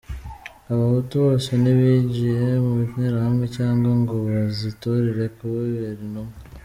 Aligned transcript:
Abahutu 0.73 1.13
bose 1.25 1.49
ntibinjiye 1.61 2.43
mu 2.65 2.73
Interahamwe, 2.85 3.45
cyangwa 3.57 3.89
ngo 3.99 4.13
bazitorere 4.25 5.23
kubabera 5.35 6.01
intumwa. 6.07 6.35